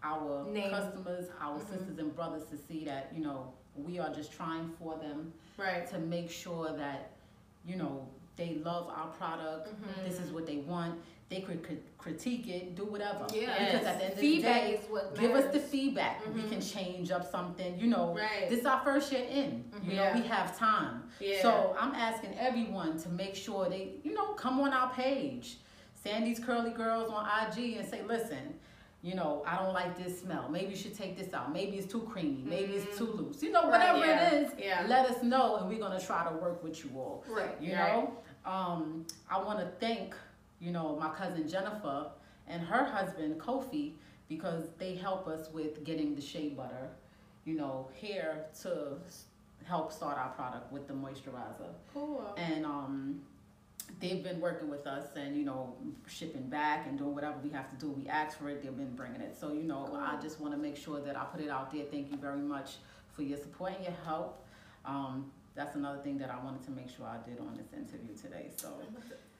[0.02, 0.70] our Name.
[0.70, 1.68] customers, our Mhm.
[1.70, 5.86] sisters and brothers to see that you know we are just trying for them right.
[5.88, 7.12] to make sure that
[7.64, 9.68] you know they love our product.
[9.68, 10.04] Mhm.
[10.04, 11.00] This is what they want.
[11.30, 13.26] They could crit- critique it, do whatever.
[13.32, 13.64] Yeah.
[13.72, 16.24] Because at the end of the day, is what give us the feedback.
[16.34, 16.48] We Mhm.
[16.50, 17.78] can change up something.
[17.78, 18.48] You know, Right.
[18.48, 19.64] this is our first year in.
[19.82, 20.14] You know, Yeah.
[20.20, 21.08] we have time.
[21.20, 21.40] Yeah.
[21.42, 25.58] So I'm asking everyone to make sure they, you know, come on our page,
[25.94, 28.60] Sandy's Curly Girls on IG, and say, listen,
[29.00, 30.48] you know, I don't like this smell.
[30.50, 31.52] Maybe you should take this out.
[31.52, 32.42] Maybe it's too creamy.
[32.42, 33.42] Maybe it's too loose.
[33.42, 34.84] You know, Right, whatever yeah, it is, yeah.
[34.86, 37.24] let us know, and we're gonna try to work with you all.
[37.28, 37.56] Right.
[37.60, 37.92] You Right.
[37.94, 38.12] know,
[38.50, 40.14] um, I want to thank,
[40.64, 42.06] you know, my cousin Jennifer
[42.48, 43.92] and her husband Kofi
[44.28, 46.88] because they help us with getting the shea butter,
[47.44, 48.96] you know, hair to
[49.66, 51.68] help start our product with the moisturizer.
[51.92, 52.34] Cool.
[52.38, 53.20] And um,
[54.00, 55.74] they've been working with us and, you know,
[56.06, 57.90] shipping back and doing whatever we have to do.
[57.90, 59.36] We ask for it, they've been bringing it.
[59.38, 61.84] So, you know, I just want to make sure that I put it out there.
[61.84, 62.76] Thank you very much
[63.14, 64.46] for your support and your help.
[64.86, 68.16] Um, that's another thing that I wanted to make sure I did on this interview
[68.16, 68.50] today.
[68.56, 68.68] So,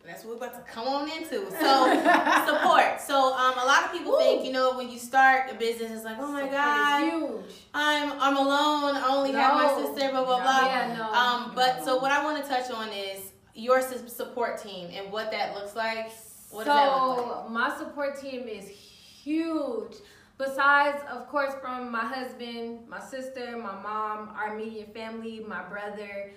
[0.07, 1.51] That's what we're about to come on into.
[1.51, 1.95] So
[2.47, 3.01] support.
[3.01, 6.05] So um, a lot of people think, you know, when you start a business, it's
[6.05, 7.55] like, oh my Support god, huge.
[7.73, 8.97] I'm I'm alone.
[8.97, 10.11] I only have my sister.
[10.11, 10.43] Blah blah No.
[10.43, 10.67] blah.
[10.67, 11.13] Yeah, no.
[11.13, 15.31] Um, but so what I want to touch on is your support team and what
[15.31, 16.11] that looks like.
[16.51, 17.51] What so does that look like?
[17.51, 19.95] my support team is huge.
[20.37, 26.33] Besides, of course, from my husband, my sister, my mom, our immediate family, my brother.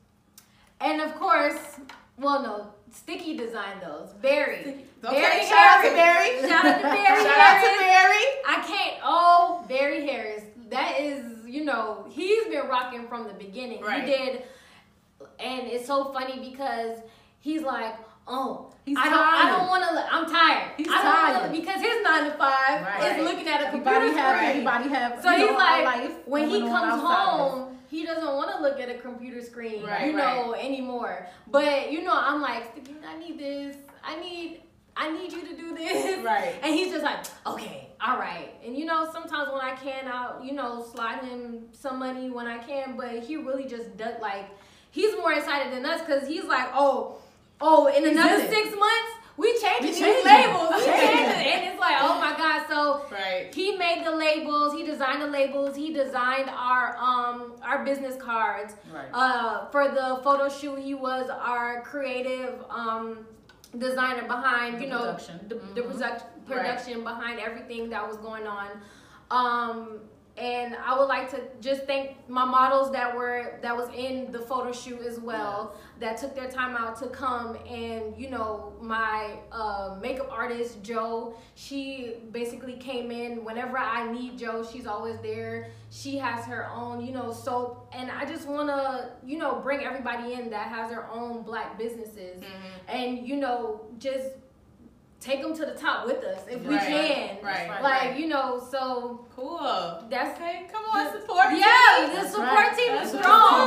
[0.81, 1.81] and of course,
[2.17, 4.13] well, no, Sticky designed those.
[4.23, 4.87] Barry.
[5.05, 6.41] Okay, Barry shout out to Harris.
[6.43, 6.49] Barry.
[6.49, 8.25] Shout out to Barry Shout out to Barry.
[8.47, 9.01] I can't.
[9.05, 10.43] Oh, Barry Harris.
[10.71, 13.83] That is, you know, he's been rocking from the beginning.
[13.83, 14.05] Right.
[14.05, 14.43] He did,
[15.39, 16.99] and it's so funny because
[17.41, 17.95] he's like,
[18.27, 18.67] oh.
[18.87, 19.19] He's I don't.
[19.19, 19.95] I don't want to.
[19.95, 20.73] Look I'm tired.
[20.77, 23.17] He's I don't wanna- because his nine to five Right.
[23.19, 24.51] is looking at a computer everybody have screen.
[24.51, 27.03] everybody have So he's know, like, when he comes outside of this.
[27.59, 31.27] home, he doesn't want to look at a computer screen, Right, you know, anymore.
[31.47, 33.77] But you know, I'm like, I need this.
[34.03, 34.63] I need,
[34.97, 36.19] I need you to do this.
[36.25, 36.55] Right.
[36.63, 38.51] And he's just like, okay, all right.
[38.65, 42.47] And you know, sometimes when I can, I'll, you know, slide him some money when
[42.47, 42.97] I can.
[42.97, 44.47] But he really just does like,
[44.91, 47.17] he's more excited than us because he's like, oh,
[47.61, 49.13] oh, in He's another in six months.
[49.37, 50.25] We changing We these changing.
[50.25, 50.71] labels.
[50.77, 51.53] We changing.
[51.53, 52.67] And it's like, oh my God.
[52.69, 53.55] So Right.
[53.55, 54.75] he made the labels.
[54.75, 55.75] He designed the labels.
[55.77, 58.75] He designed our um our business cards.
[58.93, 59.09] Right.
[59.15, 63.25] Uh, for the photo shoot, he was our creative um
[63.79, 65.41] designer behind The you know production.
[65.49, 65.93] the, the Mhm.
[65.93, 68.69] production production behind everything that was going on.
[69.31, 70.01] Um,
[70.41, 74.39] and I would like to just thank my models that were that was in the
[74.39, 77.57] photo shoot as well that took their time out to come.
[77.69, 84.39] And you know my uh, makeup artist Joe she basically came in whenever I need
[84.39, 85.69] Joe she's always there.
[85.91, 87.91] She has her own you know soap.
[87.93, 91.77] And I just want to you know bring everybody in that has their own black
[91.79, 92.43] businesses.
[92.43, 92.47] Mhm.
[92.89, 94.27] and you know just
[95.21, 98.19] take them to the top with us if we Right, can right, like right.
[98.19, 99.59] you know so Cool.
[100.09, 101.47] that's Okay, come on, The- support.
[101.53, 102.77] yeah, the That's support right.
[102.77, 103.23] team is strong.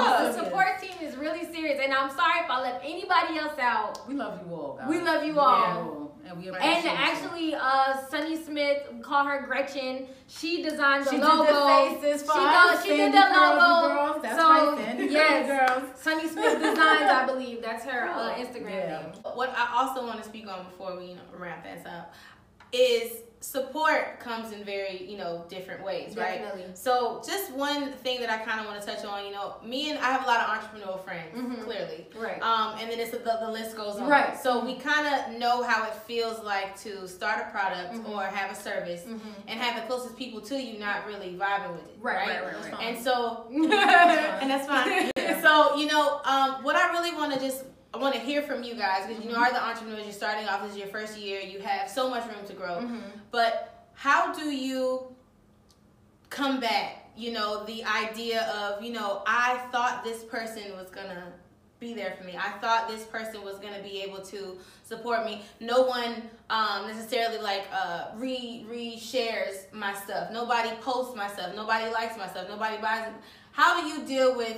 [0.07, 0.19] right.
[0.23, 3.99] The support team is really serious, and I'm sorry if I left anybody else out.
[4.07, 4.87] We love you all, guys.
[4.89, 6.02] We love you We all.
[6.25, 6.57] And we And
[6.87, 10.07] actually, uh, Sunny Smith, we call her Gretchen.
[10.27, 11.43] She designed the she logo.
[11.43, 13.93] did the faces for She does- she did the Curly logo.
[13.93, 14.21] Girls.
[14.21, 15.69] That's So, right, yes.
[15.69, 15.89] Girls.
[15.99, 16.77] Sunny Smith Designs,
[17.11, 17.61] I believe.
[17.61, 19.01] That's her uh, Instagram Yeah.
[19.01, 19.11] name.
[19.33, 22.13] What I also want to speak on before we you know, wrap this up
[22.73, 26.39] is support comes in very you know different ways, right?
[26.41, 26.63] Definitely.
[26.75, 29.89] So just one thing that I kind of want to touch on, you know, me
[29.89, 31.63] and I have a lot of entrepreneurial friends, Mhm.
[31.65, 32.07] clearly.
[32.15, 32.41] Right.
[32.41, 34.07] Um, and then it's the, the list goes on.
[34.07, 34.37] Right.
[34.41, 38.09] So we kind of know how it feels like to start a product Mhm.
[38.09, 39.19] or have a service Mhm.
[39.49, 41.97] and have the closest people to you not really vibing with it.
[41.99, 42.43] Right, Right.
[42.45, 42.81] right, right, right.
[42.81, 43.69] And so, and
[44.51, 45.11] that's fine.
[45.43, 48.63] So you know, um, what I really want to just I want to hear from
[48.63, 50.03] you guys because you know, are the entrepreneurs.
[50.03, 50.63] You're starting off.
[50.63, 51.39] This is your first year.
[51.41, 52.77] You have so much room to grow.
[52.81, 53.01] Mhm.
[53.29, 55.15] But how do you
[56.29, 61.31] combat, you know, the idea of, you know, I thought this person was gonna
[61.79, 62.35] be there for me.
[62.35, 65.43] I thought this person was gonna be able to support me.
[65.59, 70.31] No one um, necessarily like uh, re re shares my stuff.
[70.31, 71.53] Nobody posts my stuff.
[71.55, 72.47] Nobody likes my stuff.
[72.49, 73.13] Nobody buys it.
[73.51, 74.57] How do you deal with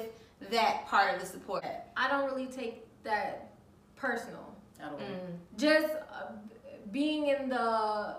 [0.51, 1.65] that part of the support?
[1.97, 3.51] I don't really take that
[3.95, 4.53] personal.
[4.79, 4.97] At all.
[4.99, 5.37] Mm.
[5.57, 6.33] just uh,
[6.91, 8.17] being in the i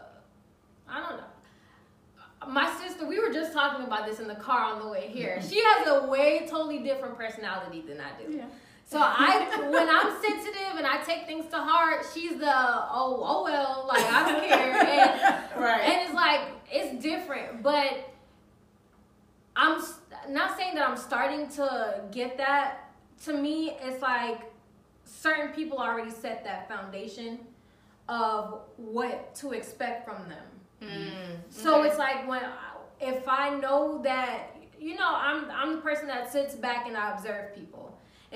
[1.00, 4.88] don't know my sister we were just talking about this in the car on the
[4.88, 8.44] way here she has a way totally different personality than i do Yeah.
[8.88, 13.42] So I, when I'm sensitive and I take things to heart, she's the oh oh
[13.42, 14.72] well, like I don't care,
[15.56, 15.80] and, Right.
[15.80, 17.64] and it's like it's different.
[17.64, 18.08] But
[19.56, 19.82] I'm
[20.28, 22.92] not saying that I'm starting to get that.
[23.24, 24.52] To me, it's like
[25.06, 27.38] certain people already set that foundation
[28.08, 30.44] of what to expect from them.
[30.82, 31.88] Mm, So okay.
[31.88, 32.42] it's like when
[33.00, 37.12] if I know that you know I'm I'm the person that sits back and I
[37.12, 37.85] observe people.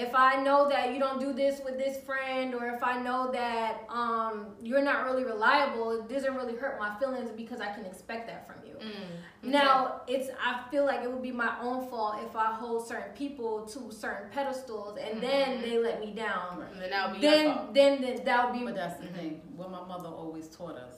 [0.01, 3.31] If I know that you don't do this with this friend, or if I know
[3.33, 7.85] that um, you're not really reliable, it doesn't really hurt my feelings because I can
[7.85, 8.77] expect that from you.
[8.77, 9.51] Mm, okay.
[9.51, 13.13] Now it's I feel like it would be my own fault if I hold certain
[13.15, 15.63] people to certain pedestals and then Mhm.
[15.63, 16.63] they let me down.
[16.73, 17.75] And then that would be your Then, fault.
[17.75, 19.15] then then that would be But that's the Mhm.
[19.15, 19.43] thing.
[19.55, 20.97] What my mother always taught us: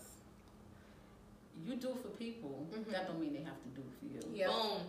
[1.67, 2.91] you do for people, Mhm.
[2.93, 4.21] that don't mean they have to do for you.
[4.33, 4.47] yeah.
[4.47, 4.83] Boom.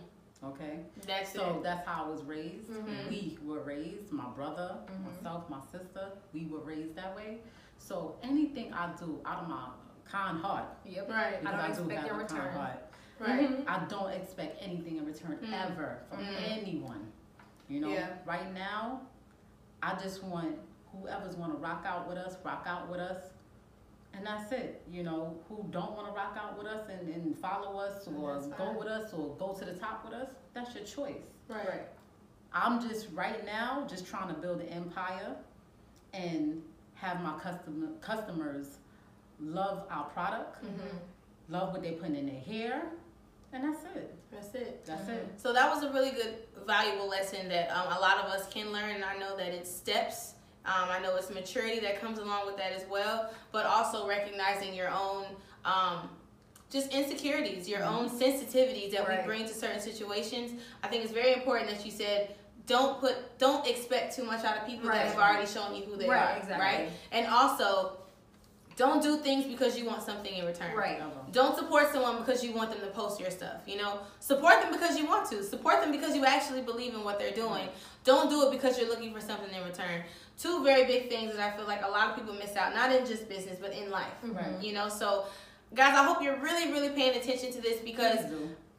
[0.48, 0.80] Okay.
[1.06, 1.62] That's So it.
[1.62, 2.70] that's how I was raised.
[2.70, 3.08] Mhm.
[3.08, 4.12] We were raised.
[4.12, 5.04] My brother, Mhm.
[5.14, 6.12] myself, my sister.
[6.32, 7.40] We were raised that way.
[7.78, 9.68] So anything I do out of my
[10.04, 11.08] kind heart, Yep.
[11.10, 11.38] Right.
[11.40, 12.52] I don't I, do expect in a return.
[12.52, 12.78] heart,
[13.18, 13.64] Right.
[13.68, 15.52] I don't expect anything in return Mm.
[15.52, 16.42] ever from Mm.
[16.50, 17.12] anyone.
[17.68, 18.16] You know, Yeah.
[18.26, 19.02] right now,
[19.82, 20.58] I just want
[20.92, 23.32] whoever's want to rock out with us, rock out with us,
[24.16, 24.82] and that's it.
[24.90, 28.40] You know, who don't want to rock out with us and, and follow us or
[28.56, 31.22] go with us or go to the top with us, that's your choice.
[31.48, 31.82] Right.
[32.52, 35.34] I'm just right now just trying to build an empire
[36.12, 36.62] and
[36.94, 38.78] have my customer customers
[39.40, 40.98] love our product, Mhm.
[41.48, 42.84] love what they put in their hair,
[43.52, 44.14] and that's it.
[44.30, 44.84] That's it.
[44.86, 45.28] That's it.
[45.40, 48.70] So that was a really good, valuable lesson that um, a lot of us can
[48.72, 50.33] learn, and I know that it's steps.
[50.66, 54.74] Um, I know it's maturity that comes along with that as well, but also recognizing
[54.74, 55.26] your own,
[55.64, 56.08] um,
[56.70, 59.20] just insecurities, your own sensitivities that Right.
[59.20, 60.60] we bring to certain situations.
[60.82, 62.34] I think it's very important that you said.
[62.66, 65.06] Don't put, don't expect too much out of people that Right.
[65.06, 66.64] have already shown you who they Right, are, exactly.
[66.64, 66.90] right?
[67.12, 67.98] And also,
[68.76, 70.74] don't do things because you want something in return.
[70.76, 71.00] Right.
[71.32, 73.58] Don't support someone because you want them to post your stuff.
[73.66, 75.42] You know, support them because you want to.
[75.44, 77.68] Support them because you actually believe in what they're doing.
[78.04, 80.02] Don't do it because you're looking for something in return.
[80.38, 82.90] Two very big things that I feel like a lot of people miss out, not
[82.92, 84.12] in just business, but in life.
[84.24, 84.62] Mhm.
[84.62, 85.26] You know, so
[85.74, 88.18] guys, I hope you're really, really paying attention to this because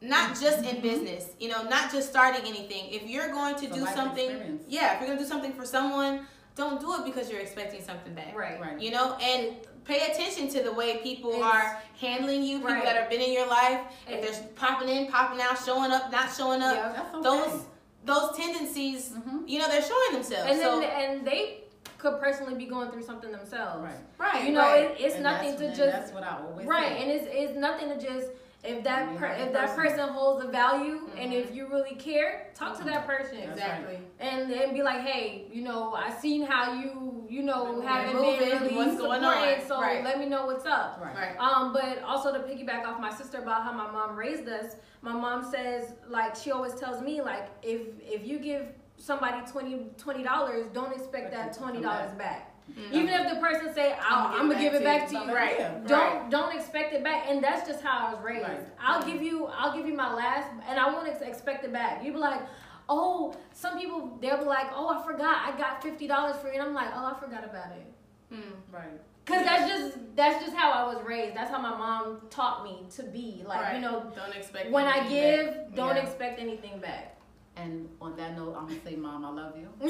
[0.02, 2.90] not just in business, you know, not just starting anything.
[2.90, 4.64] If you're going to It's do something, experience.
[4.68, 8.14] yeah, if you're gonna do something for someone, don't do it because you're expecting something
[8.14, 8.58] back Right.
[8.60, 8.78] Right.
[8.80, 9.56] you know and
[9.86, 12.84] pay attention to the way people It's- are handling you people Right.
[12.84, 16.28] that have been in your life if they're popping in popping out showing up not
[16.36, 17.02] showing up Yeah.
[17.14, 17.22] Okay.
[17.22, 17.62] those
[18.04, 19.48] those tendencies Mhm.
[19.48, 21.62] you know they're showing themselves And then and they
[21.98, 23.82] could personally be going through something themselves.
[23.82, 23.94] Right.
[24.18, 24.90] right You know, right.
[24.90, 27.02] it, it's And nothing to just That's what I always right, say.
[27.02, 28.28] and it's it's nothing to just
[28.66, 29.96] if that per, if that person.
[29.98, 31.40] person holds a value and Mhm.
[31.40, 33.38] if you really care, talk to that person.
[33.38, 37.74] That's exactly And then be like, hey, you know, I seen how you, you know,
[37.74, 39.60] Been haven't been really what's going on?
[39.66, 40.02] so Right.
[40.04, 41.00] let me know what's up.
[41.02, 41.14] Right.
[41.16, 44.76] right Um, but also to piggyback off my sister about how my mom raised us,
[45.02, 48.66] my mom says like she always tells me like if if you give
[48.98, 52.52] somebody 20 dollars, don't expect that twenty dollars back.
[52.70, 52.92] Mhm.
[52.92, 55.08] Even if the person say I'll, I'ma I'm gonna give give it it back back
[55.08, 55.30] to to you.
[55.30, 55.56] you, Right.
[55.58, 55.78] Yeah.
[55.86, 58.46] don't don't expect it back, and that's just how I was raised.
[58.48, 58.60] Right.
[58.80, 62.04] I'll give you I'll give you my last, and I won't ex- expect it back.
[62.04, 62.40] You be like.
[62.88, 66.52] Oh, some people they'll be like, "Oh, I forgot, I got fifty dollars for you,"
[66.54, 67.92] and I'm like, "Oh, I forgot about it."
[68.32, 68.52] Mm.
[68.70, 69.00] Right.
[69.24, 71.34] Cause that's just that's just how I was raised.
[71.36, 73.42] That's how my mom taught me to be.
[73.44, 73.74] Like right.
[73.74, 75.74] you know, don't expect when I give, back.
[75.74, 76.02] don't Yeah.
[76.02, 77.15] expect anything back.
[77.56, 79.68] And on that note, I'm gonna say, Mom, I love you.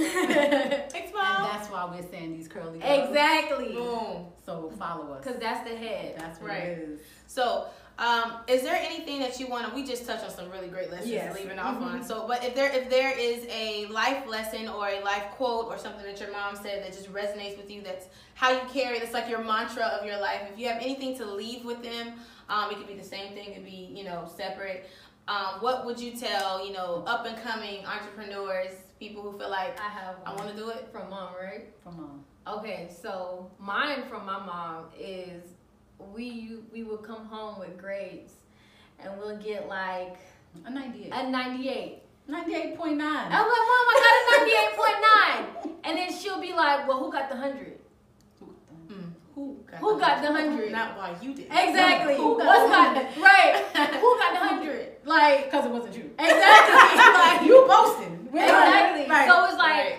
[0.90, 1.36] thanks Mom.
[1.36, 3.08] And that's why we're saying these curly girls.
[3.08, 3.72] exactly.
[3.72, 5.24] boom So follow us.
[5.24, 6.14] Cause that's the head.
[6.16, 6.62] That's what Right.
[6.62, 7.00] it is.
[7.26, 7.66] So,
[7.98, 9.74] um, is there anything that you want to?
[9.74, 11.34] We just touched on some really great lessons Yes.
[11.34, 12.00] leaving off on.
[12.02, 12.04] Mhm.
[12.06, 15.76] So, but if there if there is a life lesson or a life quote or
[15.78, 18.98] something that your mom said that just resonates with you, that's how you carry.
[19.00, 20.42] That's like your mantra of your life.
[20.52, 22.12] If you have anything to leave with them,
[22.50, 23.48] um, it could be the same thing.
[23.48, 24.88] It could be you know separate.
[25.28, 29.78] Um, what would you tell you know up and coming entrepreneurs, people who feel like
[29.80, 31.66] I have I want to do it from mom, right?
[31.82, 32.24] From mom.
[32.46, 35.42] Okay, so mine from my mom is
[36.14, 38.34] we we would come home with grades,
[39.00, 40.16] and we'll get like
[40.64, 41.12] a ninety eight.
[41.12, 42.02] A ninety eight.
[42.28, 42.80] 98.9.
[42.82, 44.26] I'm like, Mom, I
[45.62, 45.74] got a 98.9.
[45.84, 47.78] and then she'll be like, Well, who got the 100?
[49.36, 50.72] Who got Who got the 100?
[50.72, 51.44] Not why you did.
[51.44, 52.16] Exactly.
[52.16, 53.22] Who got What's the 100?
[53.22, 53.54] right?
[54.00, 54.88] Who got the hundred?
[55.04, 56.10] Like Because it wasn't you.
[56.18, 56.98] exactly.
[57.20, 58.28] like you boasting.
[58.32, 59.06] exactly.
[59.10, 59.28] Right.
[59.28, 59.98] So it's like Right.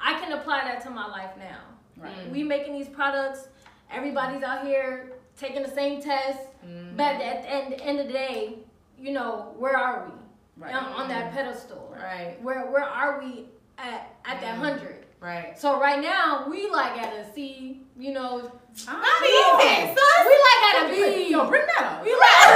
[0.00, 1.58] I can apply that to my life now.
[1.96, 2.14] Right.
[2.28, 2.30] Mm.
[2.30, 3.48] We making these products.
[3.90, 6.38] Everybody's out here taking the same test.
[6.64, 6.96] Mhm.
[6.96, 8.58] But at the end, end of the day,
[9.00, 10.72] you know, where are we Right.
[10.74, 11.92] on, on that pedestal?
[12.00, 12.40] Right.
[12.40, 14.58] Where where are we at at that Mhm.
[14.58, 15.05] hundred?
[15.20, 15.58] Right.
[15.58, 20.26] So right now we like at a C, you know, Not even, sus.
[20.26, 21.30] we like at a B.
[21.30, 22.04] Yo, bring that up.
[22.04, 22.46] We like,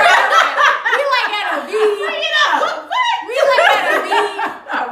[0.96, 1.72] we like at a B.
[1.72, 2.90] Bring it up.
[3.26, 4.10] We like at a B.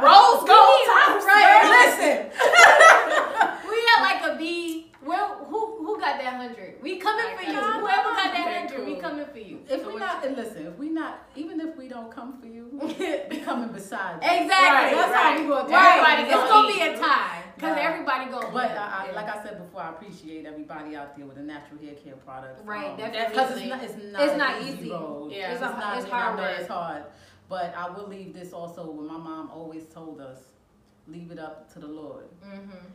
[0.05, 1.25] Rose gold tops.
[1.25, 1.63] right.
[1.69, 2.31] Listen.
[3.69, 4.91] We at like a B.
[5.05, 6.75] Well, who who got that hundred?
[6.81, 7.53] We coming for you.
[7.53, 9.59] Whoever got that hundred, we coming for you.
[9.69, 12.47] If So we not, and listen, if we not, even if we don't come for
[12.47, 12.67] you,
[13.29, 14.29] we coming beside you.
[14.29, 14.47] Exactly.
[14.49, 15.23] Right, That's right.
[15.23, 16.19] how we do Right.
[16.19, 16.19] it.
[16.19, 17.85] Everybody's It's gonna be a tie because Right.
[17.85, 18.49] everybody gonna.
[18.51, 18.77] But eat.
[18.77, 19.11] I, Yeah.
[19.15, 22.65] like I said before, I appreciate everybody out there with a natural hair care product.
[22.65, 23.35] Right, um, definitely.
[23.35, 25.31] Because it's not, it's not, It's not easy, road.
[25.31, 25.51] Yeah.
[25.51, 25.97] It's it's, a- not.
[25.97, 26.39] it's hard.
[26.39, 27.03] It's hard.
[27.49, 28.89] But I will leave this also.
[28.89, 30.39] When my mom always told us,
[31.07, 32.25] leave it up to the Lord.
[32.45, 32.85] Mm-hmm.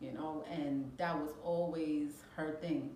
[0.00, 2.94] You know, and that was always her thing.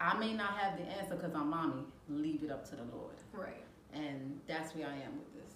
[0.00, 1.84] I may not have the answer because I'm mommy.
[2.08, 3.64] Leave it up to the Lord, Right.
[3.94, 5.54] and that's where I am with this.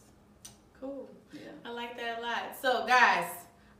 [0.81, 1.09] Cool.
[1.33, 1.41] Yeah.
[1.65, 2.57] I like that a lot.
[2.61, 3.27] So, guys,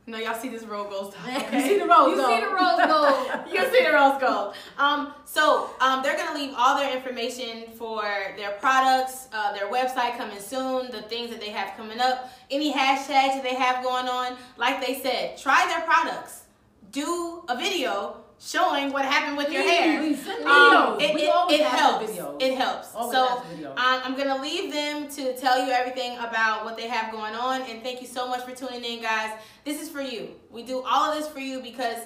[0.05, 1.27] you know y'all see this goes top.
[1.27, 1.61] You Okay?
[1.67, 2.27] see the rose You though.
[2.27, 3.47] see the rose gold.
[3.53, 4.53] you see the rose gold.
[4.77, 8.01] Um, so um, they're gonna leave all their information for
[8.37, 12.73] their products, uh, their website coming soon, the things that they have coming up, any
[12.73, 14.37] hashtags that they have going on.
[14.57, 16.43] Like they said, try their products.
[16.91, 19.99] Do a video showing what happened with your hair.
[19.99, 22.11] Please Um, it, it, always it helps.
[22.11, 22.41] videos.
[22.41, 22.95] It helps.
[22.95, 23.69] Always so ask for videos.
[23.71, 27.61] um, I'm gonna leave them to tell you everything about what they have going on,
[27.61, 29.31] and thank you so much for tuning in, guys.
[29.63, 30.29] This is for you.
[30.49, 31.99] We do all of this for you because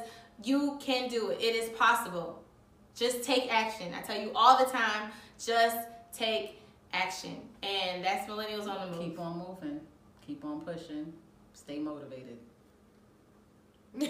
[0.43, 1.39] you can do it.
[1.41, 2.43] It is possible.
[2.95, 3.93] Just take action.
[3.97, 5.11] I tell you all the time.
[5.43, 5.77] Just
[6.13, 6.59] take
[6.91, 9.05] action, and that's millennials on the move.
[9.05, 9.79] Keep on moving.
[10.27, 11.13] Keep on pushing.
[11.53, 12.37] Stay motivated.